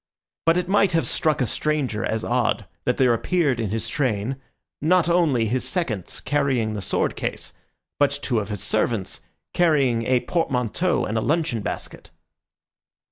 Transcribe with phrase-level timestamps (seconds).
[0.47, 4.37] But it might have struck a stranger as odd that there appeared in his train,
[4.81, 7.53] not only his seconds carrying the sword case,
[7.99, 9.21] but two of his servants
[9.53, 12.09] carrying a portmanteau and a luncheon basket.